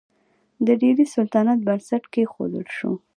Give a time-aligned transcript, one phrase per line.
[0.65, 2.91] د ډیلي سلطنت بنسټ کیښودل شو.